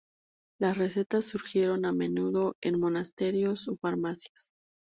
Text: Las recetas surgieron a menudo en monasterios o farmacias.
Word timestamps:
Las 0.59 0.79
recetas 0.79 1.25
surgieron 1.25 1.85
a 1.85 1.93
menudo 1.93 2.55
en 2.63 2.79
monasterios 2.79 3.67
o 3.67 3.77
farmacias. 3.77 4.51